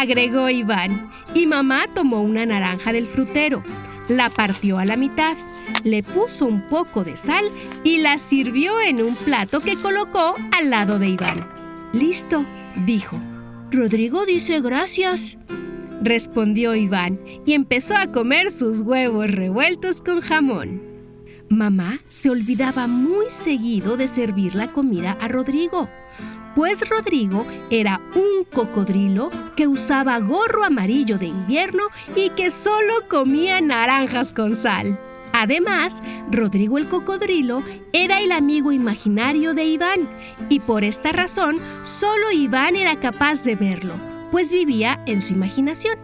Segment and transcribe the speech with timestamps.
[0.00, 3.62] agregó Iván, y mamá tomó una naranja del frutero,
[4.08, 5.36] la partió a la mitad,
[5.84, 7.44] le puso un poco de sal
[7.84, 11.46] y la sirvió en un plato que colocó al lado de Iván.
[11.92, 12.44] Listo,
[12.84, 13.18] dijo.
[13.72, 15.36] Rodrigo dice gracias,
[16.00, 20.85] respondió Iván y empezó a comer sus huevos revueltos con jamón.
[21.48, 25.88] Mamá se olvidaba muy seguido de servir la comida a Rodrigo
[26.56, 31.84] pues Rodrigo era un cocodrilo que usaba gorro amarillo de invierno
[32.16, 34.98] y que solo comía naranjas con sal.
[35.34, 36.02] Además,
[36.32, 40.08] Rodrigo el cocodrilo era el amigo imaginario de Iván
[40.48, 43.92] y por esta razón solo Iván era capaz de verlo,
[44.32, 45.98] pues vivía en su imaginación.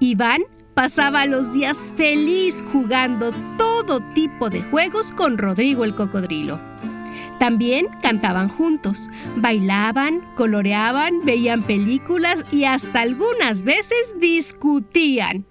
[0.00, 0.42] Iván
[0.74, 6.60] pasaba los días feliz jugando todo tipo de juegos con Rodrigo el cocodrilo.
[7.38, 15.44] También cantaban juntos, bailaban, coloreaban, veían películas y hasta algunas veces discutían.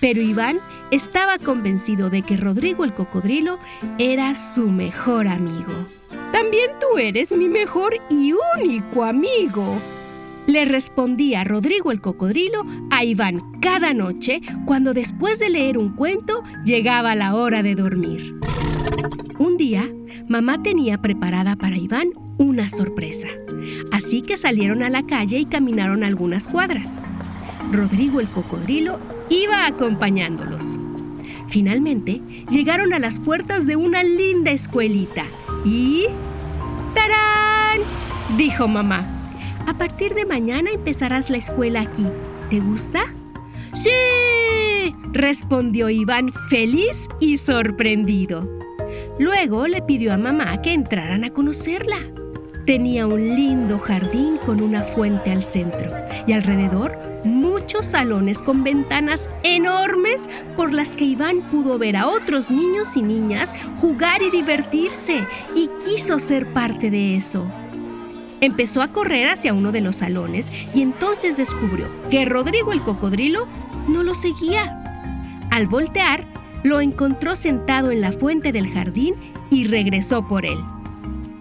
[0.00, 0.58] Pero Iván
[0.90, 3.58] estaba convencido de que Rodrigo el cocodrilo
[3.98, 5.72] era su mejor amigo.
[6.32, 9.78] También tú eres mi mejor y único amigo.
[10.46, 16.42] Le respondía Rodrigo el cocodrilo a Iván cada noche cuando después de leer un cuento
[16.64, 18.34] llegaba la hora de dormir.
[19.38, 19.88] Un día,
[20.28, 23.28] mamá tenía preparada para Iván una sorpresa,
[23.92, 27.02] así que salieron a la calle y caminaron algunas cuadras.
[27.70, 28.98] Rodrigo el cocodrilo
[29.28, 30.78] iba acompañándolos.
[31.48, 35.24] Finalmente, llegaron a las puertas de una linda escuelita
[35.64, 36.04] y...
[36.94, 37.80] ¡Tarán!
[38.36, 39.19] dijo mamá.
[39.70, 42.04] A partir de mañana empezarás la escuela aquí.
[42.50, 43.04] ¿Te gusta?
[43.72, 44.92] ¡Sí!
[45.12, 48.48] respondió Iván feliz y sorprendido.
[49.20, 51.98] Luego le pidió a mamá que entraran a conocerla.
[52.66, 55.92] Tenía un lindo jardín con una fuente al centro
[56.26, 62.50] y alrededor muchos salones con ventanas enormes por las que Iván pudo ver a otros
[62.50, 65.24] niños y niñas jugar y divertirse
[65.54, 67.46] y quiso ser parte de eso.
[68.40, 73.46] Empezó a correr hacia uno de los salones y entonces descubrió que Rodrigo el cocodrilo
[73.88, 74.76] no lo seguía.
[75.50, 76.24] Al voltear,
[76.62, 79.14] lo encontró sentado en la fuente del jardín
[79.50, 80.58] y regresó por él.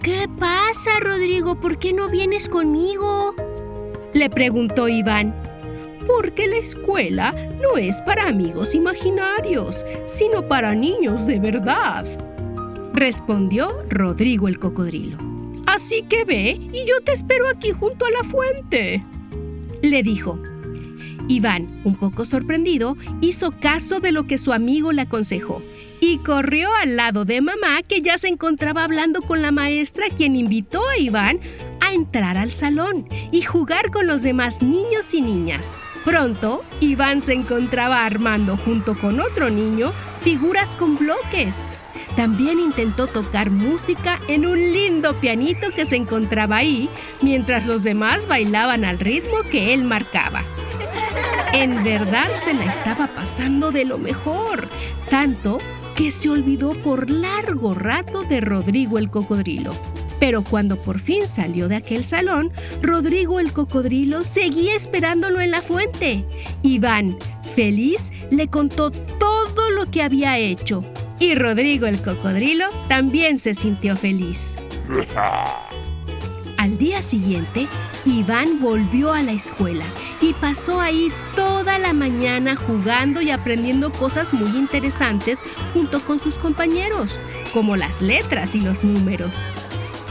[0.01, 1.59] ¿Qué pasa, Rodrigo?
[1.59, 3.35] ¿Por qué no vienes conmigo?
[4.13, 5.35] Le preguntó Iván.
[6.07, 12.05] Porque la escuela no es para amigos imaginarios, sino para niños de verdad,
[12.93, 15.28] respondió Rodrigo el cocodrilo.
[15.79, 19.01] Así que ve y yo te espero aquí junto a la fuente,
[19.81, 20.37] le dijo.
[21.29, 25.63] Iván, un poco sorprendido, hizo caso de lo que su amigo le aconsejó
[26.01, 30.35] y corrió al lado de mamá que ya se encontraba hablando con la maestra quien
[30.35, 31.39] invitó a Iván
[31.79, 35.77] a entrar al salón y jugar con los demás niños y niñas.
[36.03, 41.55] Pronto, Iván se encontraba armando junto con otro niño figuras con bloques.
[42.19, 46.89] También intentó tocar música en un lindo pianito que se encontraba ahí,
[47.21, 50.44] mientras los demás bailaban al ritmo que él marcaba.
[51.54, 54.68] En verdad se la estaba pasando de lo mejor,
[55.10, 55.60] tanto
[55.95, 59.71] que se olvidó por largo rato de Rodrigo el cocodrilo.
[60.19, 62.51] Pero cuando por fin salió de aquel salón,
[62.81, 66.25] Rodrigo el cocodrilo seguía esperándolo en la fuente.
[66.63, 67.18] Iván,
[67.56, 70.83] feliz, le contó todo lo que había hecho.
[71.19, 74.56] Y Rodrigo el cocodrilo también se sintió feliz.
[76.57, 77.68] Al día siguiente,
[78.06, 79.86] Iván volvió a la escuela
[80.21, 85.39] y pasó ahí toda la mañana jugando y aprendiendo cosas muy interesantes
[85.74, 87.18] junto con sus compañeros,
[87.54, 89.36] como las letras y los números.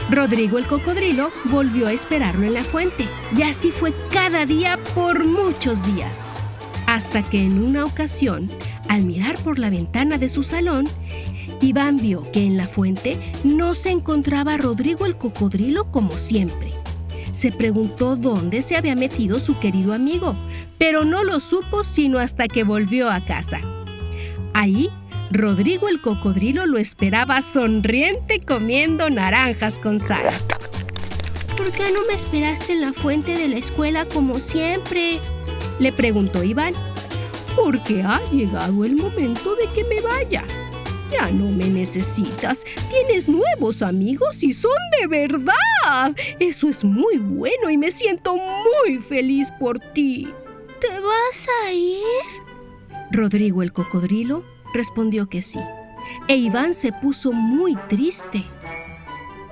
[0.09, 3.07] Rodrigo el cocodrilo volvió a esperarlo en la fuente
[3.37, 6.31] y así fue cada día por muchos días.
[6.87, 8.49] Hasta que en una ocasión,
[8.89, 10.85] al mirar por la ventana de su salón,
[11.61, 16.73] Iván vio que en la fuente no se encontraba Rodrigo el cocodrilo como siempre.
[17.31, 20.35] Se preguntó dónde se había metido su querido amigo,
[20.79, 23.61] pero no lo supo sino hasta que volvió a casa.
[24.53, 24.89] Ahí
[25.31, 30.25] Rodrigo el cocodrilo lo esperaba sonriente comiendo naranjas con sal.
[31.55, 35.19] ¿Por qué no me esperaste en la fuente de la escuela como siempre?
[35.79, 36.73] Le preguntó Iván.
[37.63, 40.43] Porque ha llegado el momento de que me vaya.
[41.11, 42.63] Ya no me necesitas.
[42.89, 46.15] Tienes nuevos amigos y son de verdad.
[46.39, 50.27] Eso es muy bueno y me siento muy feliz por ti.
[50.79, 51.99] ¿Te vas a ir?
[53.11, 55.59] Rodrigo el cocodrilo respondió que sí.
[56.27, 58.43] E Iván se puso muy triste.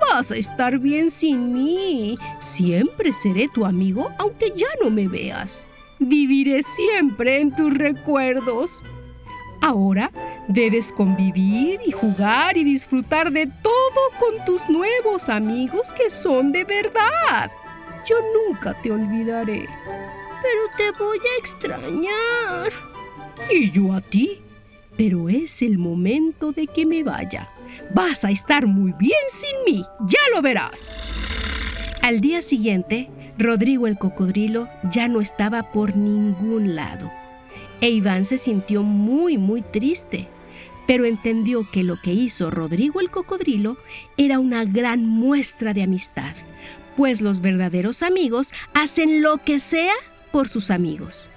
[0.00, 2.18] Vas a estar bien sin mí.
[2.40, 5.67] Siempre seré tu amigo aunque ya no me veas.
[5.98, 8.84] Viviré siempre en tus recuerdos.
[9.60, 10.10] Ahora
[10.46, 16.64] debes convivir y jugar y disfrutar de todo con tus nuevos amigos que son de
[16.64, 17.50] verdad.
[18.06, 18.16] Yo
[18.46, 19.68] nunca te olvidaré.
[20.42, 22.72] Pero te voy a extrañar.
[23.50, 24.42] ¿Y yo a ti?
[24.98, 27.48] pero es el momento de que me vaya.
[27.94, 30.96] Vas a estar muy bien sin mí, ya lo verás.
[32.02, 37.10] Al día siguiente, Rodrigo el cocodrilo ya no estaba por ningún lado.
[37.80, 40.26] E Iván se sintió muy, muy triste,
[40.88, 43.76] pero entendió que lo que hizo Rodrigo el cocodrilo
[44.16, 46.34] era una gran muestra de amistad,
[46.96, 49.94] pues los verdaderos amigos hacen lo que sea
[50.32, 51.30] por sus amigos.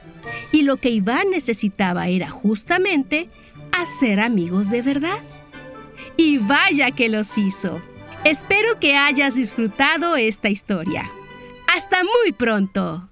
[0.51, 3.29] Y lo que Iván necesitaba era justamente
[3.71, 5.19] a ser amigos de verdad.
[6.17, 7.79] Y vaya que los hizo.
[8.23, 11.11] Espero que hayas disfrutado esta historia.
[11.73, 13.07] Hasta muy pronto.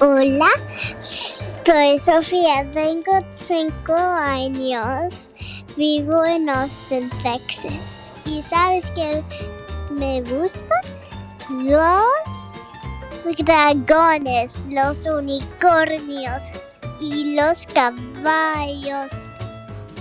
[0.00, 0.48] Hola,
[0.98, 5.28] soy Sofía, tengo 5 años,
[5.76, 8.10] vivo en Austin, Texas.
[8.24, 9.22] ¿Y sabes qué
[9.90, 10.80] me gustan?
[11.50, 12.06] Los
[13.36, 16.42] dragones, los unicornios,
[17.00, 19.29] y los caballos.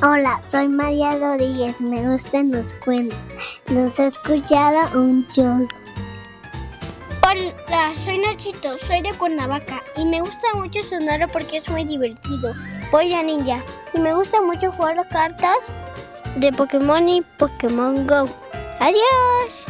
[0.02, 3.18] Hola, soy María Rodríguez, me gustan los cuentos.
[3.68, 5.68] Los he escuchado muchos.
[7.22, 12.54] Hola, soy Nachito, soy de Cuernavaca y me gusta mucho Sonoro porque es muy divertido.
[12.94, 13.58] Voy a Ninja
[13.94, 15.58] y me gusta mucho jugar las cartas
[16.38, 18.30] de Pokémon y Pokémon Go.
[18.80, 19.66] Adiós.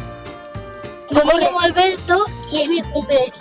[1.09, 3.33] Yo me llamo Alberto y es mi cumple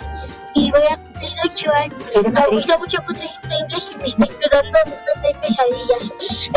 [0.55, 1.08] y voy a
[1.41, 2.33] cumplir 8 años.
[2.33, 6.13] Me gusta mucho Cuentos Increíbles y me estoy quedando bastante pesadillas.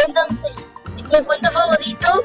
[0.06, 0.64] Entonces,
[0.96, 2.24] mi cuento favorito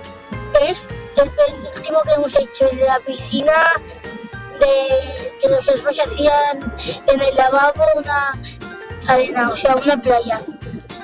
[0.62, 1.30] es el
[1.76, 3.74] último que hemos hecho, el de la piscina,
[4.60, 6.74] de que los elfos hacían
[7.08, 8.40] en el lavabo una
[9.08, 10.42] arena, o sea, una playa.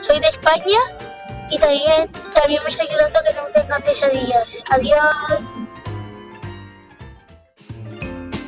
[0.02, 0.80] Soy de España
[1.50, 4.58] y también, también me estoy quedando que no tenga pesadillas.
[4.70, 5.56] Adiós.